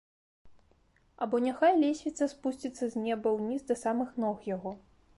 [1.25, 4.71] Або няхай лесвіца спусціцца з неба ўніз да самых ног яго.